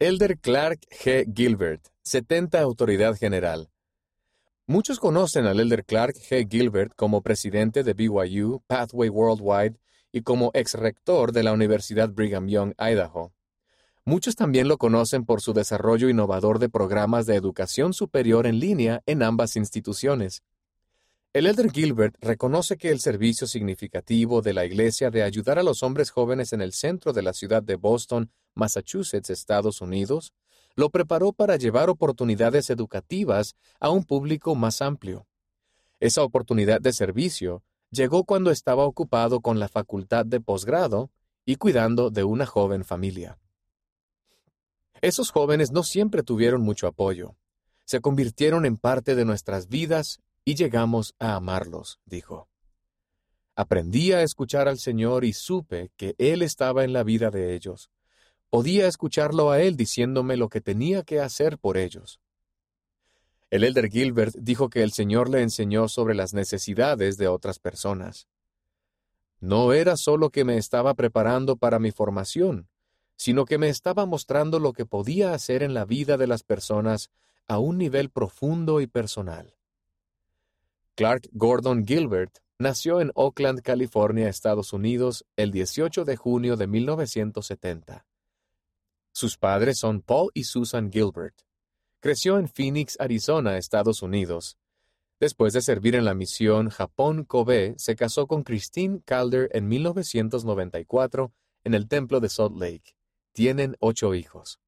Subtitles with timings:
[0.00, 1.26] Elder Clark G.
[1.34, 3.68] Gilbert, 70 Autoridad General.
[4.64, 6.46] Muchos conocen al Elder Clark G.
[6.48, 9.80] Gilbert como presidente de BYU, Pathway Worldwide
[10.12, 13.32] y como ex rector de la Universidad Brigham Young, Idaho.
[14.04, 19.02] Muchos también lo conocen por su desarrollo innovador de programas de educación superior en línea
[19.04, 20.44] en ambas instituciones.
[21.32, 25.82] El Elder Gilbert reconoce que el servicio significativo de la Iglesia de ayudar a los
[25.82, 30.32] hombres jóvenes en el centro de la ciudad de Boston, Massachusetts, Estados Unidos,
[30.74, 35.26] lo preparó para llevar oportunidades educativas a un público más amplio.
[36.00, 41.10] Esa oportunidad de servicio llegó cuando estaba ocupado con la facultad de posgrado
[41.44, 43.38] y cuidando de una joven familia.
[45.00, 47.36] Esos jóvenes no siempre tuvieron mucho apoyo.
[47.84, 52.48] Se convirtieron en parte de nuestras vidas y llegamos a amarlos, dijo.
[53.54, 57.90] Aprendí a escuchar al Señor y supe que Él estaba en la vida de ellos.
[58.50, 62.20] Podía escucharlo a Él diciéndome lo que tenía que hacer por ellos.
[63.50, 68.28] El elder Gilbert dijo que el Señor le enseñó sobre las necesidades de otras personas.
[69.40, 72.68] No era solo que me estaba preparando para mi formación,
[73.16, 77.10] sino que me estaba mostrando lo que podía hacer en la vida de las personas
[77.46, 79.54] a un nivel profundo y personal.
[80.94, 88.04] Clark Gordon Gilbert nació en Oakland, California, Estados Unidos, el 18 de junio de 1970.
[89.18, 91.34] Sus padres son Paul y Susan Gilbert.
[91.98, 94.58] Creció en Phoenix, Arizona, Estados Unidos.
[95.18, 101.32] Después de servir en la misión Japón Kobe, se casó con Christine Calder en 1994
[101.64, 102.94] en el Templo de Salt Lake.
[103.32, 104.60] Tienen ocho hijos.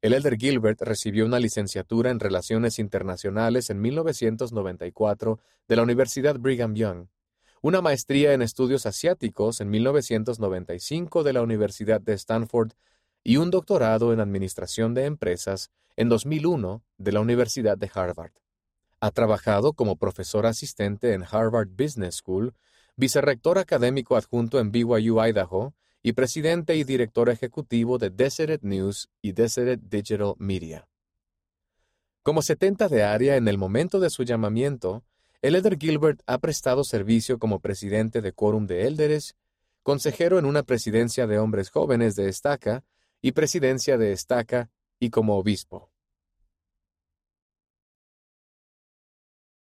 [0.00, 6.74] El elder Gilbert recibió una licenciatura en Relaciones Internacionales en 1994 de la Universidad Brigham
[6.74, 7.08] Young,
[7.60, 12.72] una maestría en Estudios Asiáticos en 1995 de la Universidad de Stanford
[13.28, 18.30] y un doctorado en Administración de Empresas en 2001 de la Universidad de Harvard.
[19.00, 22.54] Ha trabajado como profesor asistente en Harvard Business School,
[22.94, 29.32] vicerrector académico adjunto en BYU Idaho y presidente y director ejecutivo de Deseret News y
[29.32, 30.86] Deseret Digital Media.
[32.22, 35.02] Como 70 de área en el momento de su llamamiento,
[35.42, 39.34] el Elder Gilbert ha prestado servicio como presidente de Quórum de Élderes,
[39.82, 42.84] consejero en una presidencia de hombres jóvenes de Estaca
[43.26, 44.70] y presidencia de Estaca
[45.00, 45.90] y como obispo.